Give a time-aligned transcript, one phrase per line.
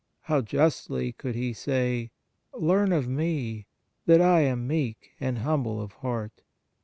[0.21, 2.09] How justly could He say,"
[2.55, 3.67] Learn of Me,
[4.07, 6.41] that I am meek and humble of heart"!